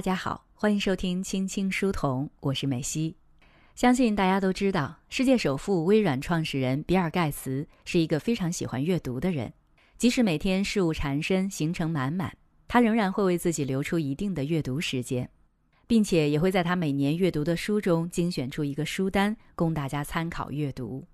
[0.00, 3.16] 大家好，欢迎收听青青书童，我是美西。
[3.74, 9.52] 相信大家都知道，世界首富、微软创始人比尔盖茨是一个非常喜欢阅读的人。
[9.98, 12.34] 即使每天事务缠身、行程满满，
[12.66, 15.28] 他仍然会为自己留出一定的阅读时间，
[15.86, 21.06] 并且也会在他每年阅读的书中精选出一个书单供大家参考阅读。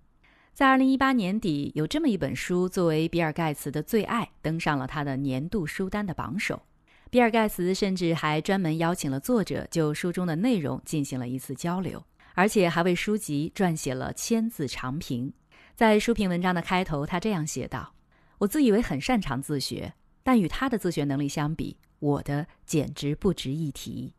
[0.55, 6.63] 在二零一八年底，有这么一本书作为比尔盖茨的最爱，登上了他的年度书单的榜首。
[7.11, 15.33] 比尔盖茨甚至还专门邀请了作者就书中的内容进行了一次交流，而且还为书籍撰写了千字长评。
[15.75, 17.95] 在书评文章的开头，他这样写道
[18.39, 24.15] ：“我自以为很擅长自学，但与他的自学能力相比，我的简直不值一提。”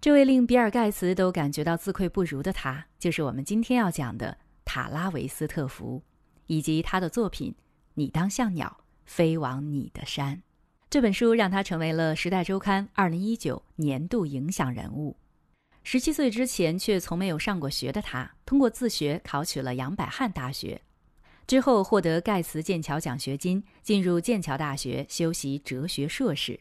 [0.00, 6.02] 这位令比尔盖茨都感觉到自愧不如的他，就是我们今天要讲的塔拉维斯特福，
[6.46, 7.52] 以及他的作品
[7.94, 10.36] 《你当像鸟飞往你的山》。
[10.96, 15.14] 这本书让他成为了《时代周刊》二零一九年度影响人物。
[15.82, 20.80] 十七岁之前却从没有上过学的他，通过自学考取了杨百翰大学，
[21.46, 26.58] 之后获得盖茨剑桥奖学金，进入剑桥大学修习哲学硕士。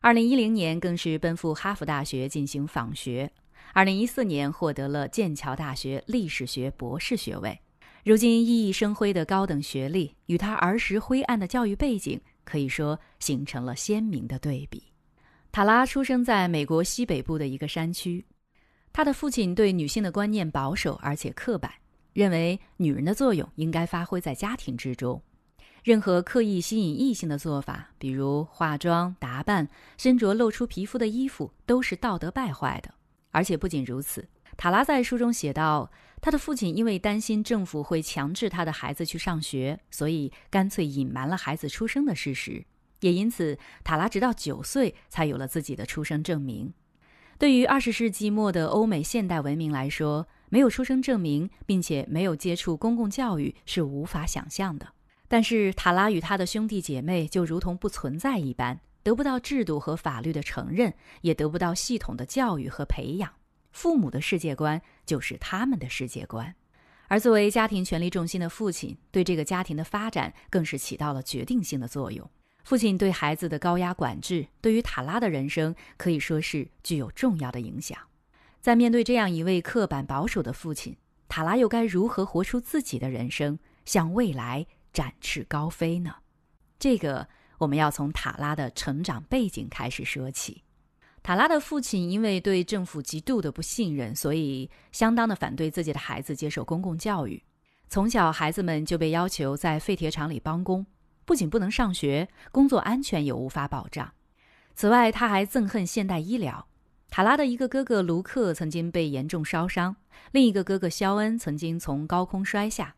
[0.00, 3.30] 二零一零年更是奔赴哈佛大学进行访学。
[3.74, 7.60] 二零一四年获得了剑桥大学历史学博士学位。
[8.06, 12.18] 如今熠熠生辉的高等学历，与他儿时灰暗的教育背景。
[12.50, 14.82] 可以说形成了鲜明的对比。
[15.52, 18.24] 塔拉出生在美国西北部的一个山区，
[18.92, 21.72] 他的父亲对女性的观念保守而且刻板，
[22.12, 25.22] 认为女人的作用应该发挥在家庭之中，
[25.84, 32.92] 任何刻意吸引异性的做法，比如化妆、打扮、身着露出皮肤的衣服，都是道德败坏的。
[33.30, 34.28] 而且不仅如此。
[34.56, 35.90] 塔拉在书中写道，
[36.20, 42.64] 他的父亲因为担心政府会强制他的孩子去上学，所以干脆隐瞒了孩子出生的事实。
[43.00, 46.74] 也因此，塔拉直到九岁才有了自己的出生证明。
[47.38, 54.86] 对于二十世纪末的欧美现代文明来说，没有出生证明，并且没有接触公共教育是无法想象的。
[55.26, 60.92] 但是，塔拉与他的兄弟姐妹就如同不存在一般，得不到制度和法律的承认，
[61.22, 63.32] 也得不到系统的教育和培养。
[63.70, 66.54] 父母的世界观就是他们的世界观，
[67.08, 72.28] 而作为家庭权力重心的父亲，对这个家庭的发展更是起到了决定性的作用。
[72.64, 77.98] 父亲对孩子的高压管制，对于塔拉的人生可以说是具有重要的影响。
[78.60, 80.96] 在面对这样一位刻板保守的父亲，
[81.28, 86.16] 塔拉又该如何活出自己的人生，向未来展翅高飞呢？
[86.78, 87.28] 这个
[87.58, 90.62] 我们要从塔拉的成长背景开始说起。
[91.22, 97.42] 塔拉的父亲因为对政府极度的不信任，所以相当的反对自己的孩子接受公共教育。
[97.88, 100.86] 从小，孩子们就被要求在废铁厂里帮工，
[101.24, 104.10] 不仅不能上学，工作安全也无法保障。
[104.74, 106.66] 此外，他还憎恨现代医疗。
[107.10, 109.96] 塔拉的一个哥哥卢克曾经被严重烧伤，
[110.30, 112.94] 另一个哥哥肖恩曾经从高空摔下，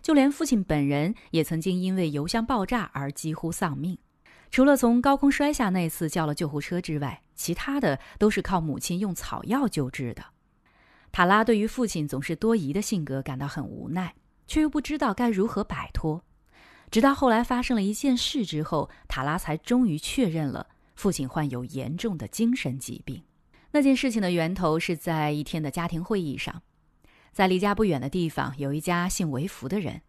[0.00, 3.98] 就连父亲本人也曾经因为油箱爆炸而几乎丧命。
[4.56, 10.24] 除了从高空摔下那次叫了救护车之外，其他的都是靠母亲用草药救治的。
[11.12, 14.14] 塔拉对于父亲总是多疑的性格感到很无奈，
[14.46, 16.24] 却又不知道该如何摆脱。
[16.90, 23.24] 直到后来发生了一件事之后，塔拉才终于确认了父亲患有严重的精神疾病。
[23.72, 26.62] 那件事情的源头是在一天的家庭会议上，
[27.30, 30.00] 在离家不远的地方有一家姓维福的人。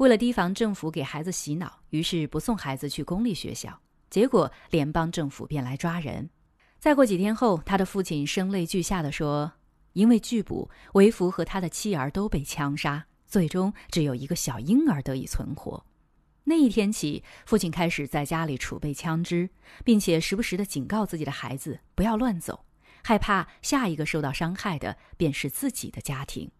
[0.00, 3.78] 为了提防政府给孩子洗脑，于是不送孩子去公立学校。
[4.08, 6.30] 结果联邦政府便来抓人。
[6.78, 9.52] 再过几天后，他的父亲声泪俱下地说
[9.92, 15.84] ：“因为拒捕，维福和他的妻儿都被枪杀，最终只有一个小婴儿得以存活。”
[16.44, 19.50] 那一天起，父亲开始在家里储备枪支，
[19.84, 22.64] 并且时不时地警告自己的孩子不要乱走，
[23.04, 26.50] 害怕下一个受到伤害的便是自己的家庭。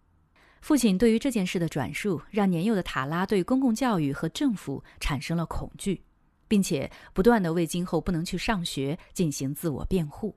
[0.61, 6.03] 父亲对于这件事的转述，让年幼的塔拉对公共教育和政府产生了恐惧，
[6.47, 10.37] 并且不断的为今后不能去上学进行自我辩护。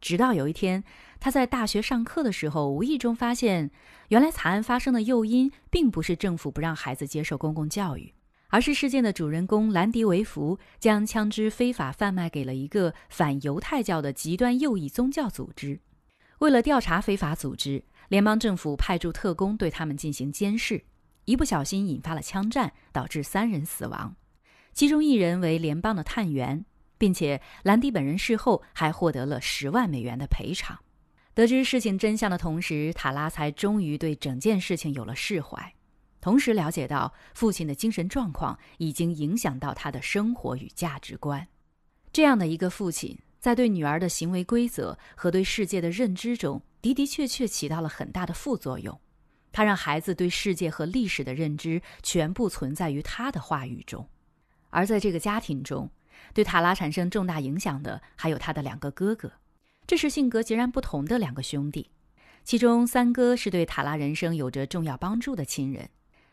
[0.00, 0.82] 直到有一天，
[1.20, 3.70] 他在大学上课的时候，无意中发现，
[4.08, 8.14] 原来惨案发生的诱因并不是政府不让孩子接受公共教育，
[8.48, 15.80] 而是事件的主人公兰迪维弗将枪支非法贩卖给了一个反犹太教的极端右翼宗教组织。
[16.40, 17.84] 为了调查非法组织。
[18.10, 20.84] 联邦政府派驻特工对他们进行监视，
[21.24, 24.16] 一不小心引发了枪战，导致三人死亡，
[24.72, 26.64] 其中一人为联邦的探员，
[26.98, 30.76] 并且兰迪本人事后还获得了十万美元的赔偿。
[31.34, 35.72] 得知事情真相的同时，塔拉才终于对整件事情有了释怀，
[36.20, 41.46] 同时了解到父亲的精神状况已经影响到他的生活与价值观。
[42.12, 49.00] 这样的一个父亲，在对女儿的行为规则和对世界的认知中的的确确起到了很大的副作用。
[49.50, 54.08] 他让孩子对世界和历史的认知全部存在于他的话语中，
[54.68, 55.90] 而在这个家庭中，
[56.32, 59.32] 对塔拉产生重大影响的还有他的两个哥哥，
[59.86, 61.90] 这是性格截然不同的两个兄弟。
[62.44, 65.90] 其中三哥是对塔拉人生有着重要帮助的亲人。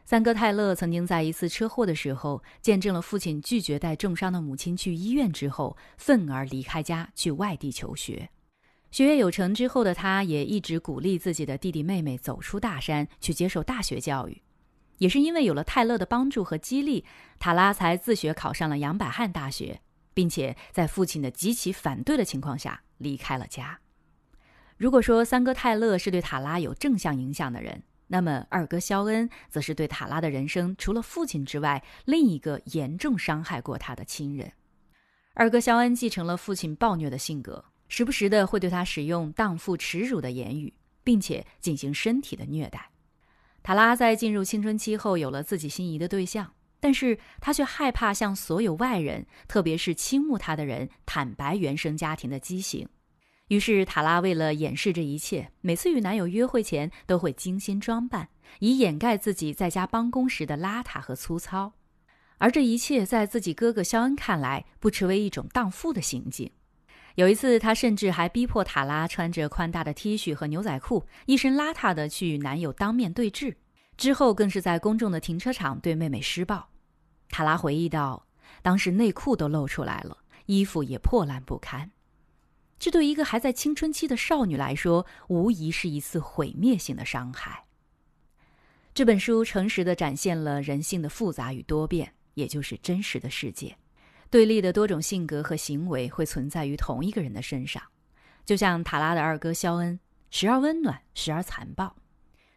[0.07, 8.29] 三哥泰勒曾经在一次车祸的时候，见证了父亲拒绝带重伤的母亲去医院之后，愤而离开家去外地求学。
[8.89, 14.41] 学业有成之后的他，也一直鼓励自己的弟弟妹妹走出大山，去接受大学教育。
[14.99, 17.03] 也是因为有了泰勒的帮助和激励，
[17.37, 19.81] 塔拉才自学考上了杨百翰大学，
[20.13, 23.81] 并且在父亲的极其反对的情况下离开了家。
[24.77, 34.51] 如果说三哥泰勒是对塔拉有正向影响的人，那么二哥肖恩则是对塔拉的人生除了父亲之外另一个严重伤害过他的亲人。
[35.33, 37.65] 二哥肖恩继承了父亲暴虐的性格。
[37.89, 40.73] 时不时的会对他使用荡妇耻辱的言语，
[41.05, 42.91] 并且进行身体的虐待。
[43.63, 52.89] 塔拉在进入青春期后有了自己心仪的对象，但是他却害怕向所有外人，特别是倾慕他的人坦白原生家庭的畸形。
[53.47, 58.29] 于是塔拉为了掩饰这一切，每次与男友约会前都会精心装扮，
[58.59, 61.73] 以掩盖自己在家帮工时的邋遢和粗糙。
[62.39, 66.51] 而这一切在自己哥哥肖恩看来，不失为一种荡妇的行径。
[67.15, 73.57] 有一次，他甚至还逼迫塔拉穿着宽大的 T 恤和牛仔裤，一身邋遢的去与男友当面对质。
[73.95, 76.69] 之后，更是在公众的停车场对妹妹施暴。
[77.29, 78.27] 塔拉回忆道
[78.61, 81.89] ：“当时内裤都露出来了，衣服也破烂不堪。
[82.79, 87.65] 这对一个还在青春期的少女来说，无疑是一次毁灭性的伤害。”
[88.93, 93.77] 这本书诚实的展现了人性的复杂与多变，也就是真实的世界。
[94.29, 97.81] 对立的多种性格和行为会存在于同一个人的身上，
[98.43, 99.99] 就像塔拉的二哥肖恩，
[100.31, 101.95] 时而温暖，时而残暴。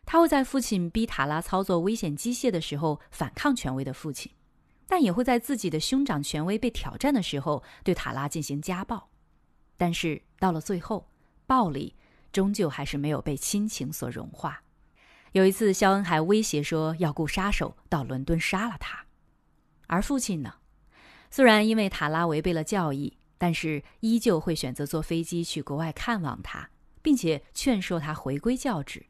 [0.06, 4.32] 他会在父亲逼塔拉操作危险机械的时候反抗权威的父亲，
[4.88, 9.09] 但也会在自己的兄长权威被挑战的时候对塔拉进行家暴。
[9.80, 11.08] 但是到了最后，
[11.46, 11.94] 暴力
[12.30, 14.62] 终究还是没有被亲情所融化。
[15.32, 19.06] 有一次，肖恩还威胁说要雇杀手到伦敦杀了他，
[19.86, 20.56] 而父亲呢？
[21.30, 26.68] 虽然因为塔拉违背了教义，但是依旧会选择坐飞机去国外看望他，
[27.00, 29.06] 并且劝说他回归教旨。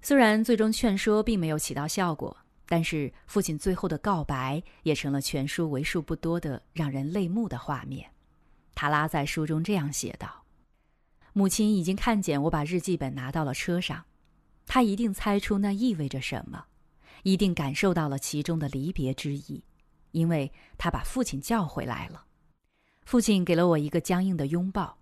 [0.00, 2.36] 虽然最终劝说并没有起到效果，
[2.66, 8.12] 但是父亲最后的告白也成了全书为数不多的让人泪目的画面。
[8.76, 10.44] 塔拉在书中这样写道
[11.32, 14.04] ：“母亲已经看见我把日记本拿到了车上，
[14.66, 16.66] 她一定猜出那意味着什么，
[17.24, 19.64] 一定感受到了其中的离别之意。”
[20.12, 22.24] 因为他把父亲叫回来了，
[23.04, 24.96] 父亲给了我一个僵硬的拥抱，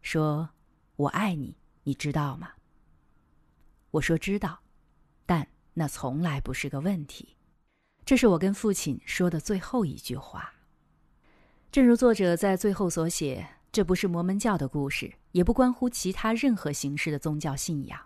[0.00, 0.50] 说
[0.94, 2.50] ：“我爱你，你知道吗？”
[3.90, 4.60] 我说：“知道。”
[5.26, 7.36] 但那从来不是个问题。
[8.04, 10.52] 这是我跟父亲说的最后一句话。
[11.72, 17.96] 正如作者在最后所写，这不是摩门教的故事，也不关乎其他任何形式的宗教信仰。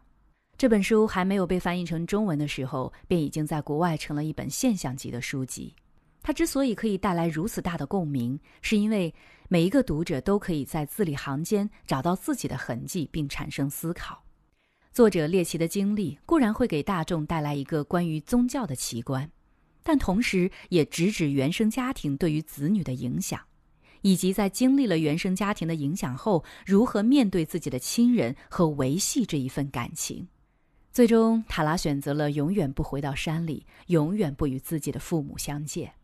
[0.58, 5.74] 这本书还没有被翻译成中文的时候，便已经在国外成了一本现象级的书籍。
[6.22, 9.14] 它之所以可以带来如此大的共鸣，是因为
[9.48, 14.22] 每一个读者都可以在字里行间找到自己的痕迹，并产生思考。
[14.92, 19.30] 作者猎奇的经历固然会给大众带来一个关于宗教的奇观，
[19.82, 23.40] 但同时也直指原生家庭对于子女的影响，
[24.04, 30.28] 以及在经历了原生家庭的影响后，如何面对自己的亲人和维系这一份感情。
[30.92, 35.94] 最终，塔拉选择了永远不回到山里，永远不与自己的父母相见。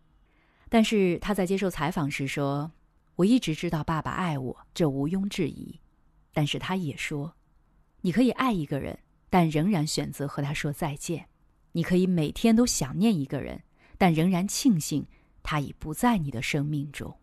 [0.70, 2.72] 但是他在接受采访时说
[3.16, 5.78] ：“我一直知道爸爸爱我，这毋庸置疑。
[6.32, 7.34] 但是他也说，
[8.00, 11.26] 你可以爱一个人，但仍然选择和他说再见；
[11.72, 13.62] 你可以每天都想念一个人，
[13.98, 15.06] 但仍然庆幸
[15.42, 17.14] 他已不在你的生命中。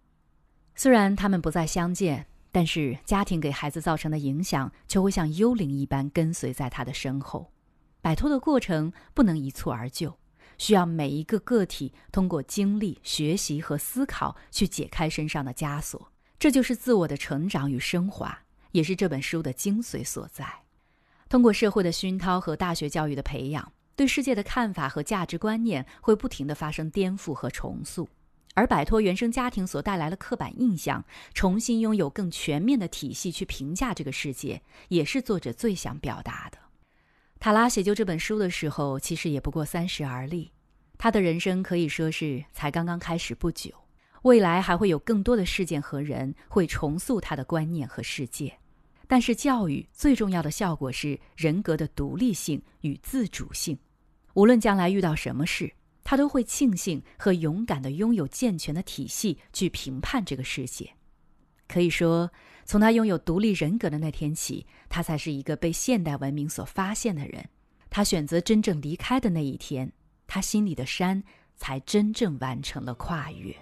[0.78, 7.52] 虽然他们不再相见，但是家庭给孩子造成的影响却会像幽灵一般跟随在他的身后。
[8.00, 10.18] 摆脱的过程不能一蹴而就。”
[10.60, 18.36] 需要每一个个体通过经历、学习和思考去解开身上的枷锁，这就是自我的成长与升华，
[18.72, 20.48] 也是这本书的精髓所在。
[21.30, 28.10] 通过社会的熏陶和大学教育的培养，对世界的看法和价值观念会不停地发生颠覆和重塑，
[28.58, 36.58] 而摆脱原生家庭所带来的刻板印象，重新拥有更全面的体系去评价这个世界，也是作者最想表达的。
[37.40, 40.52] 塔拉写就这本书的时候，其实也不过三十而立。
[40.98, 43.70] 他的人生可以说是才刚刚开始不久。
[44.24, 48.52] 未来还会有更多的事件和人会重塑他的观念和世界。
[49.08, 53.78] 但是，教育最重要的效果是人格的独立性与自主性。
[54.34, 55.72] 无论将来遇到什么事，
[56.10, 60.92] 他都会庆幸和勇敢地拥有健全的体系去评判这个世界。
[61.68, 62.32] 可以说，
[62.64, 67.50] 从他拥有独立人格的那天起，他才是一个被现代文明所发现的人。
[67.90, 69.92] 他选择真正离开的那一天，
[70.28, 71.22] 他心里的山
[71.58, 73.54] 才真正完成了跨越。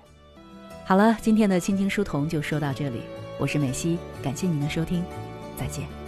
[0.86, 3.02] 好了，今天的青青书童就说到这里，
[3.40, 5.04] 我是美西，感谢您的收听。
[5.58, 6.05] 再见。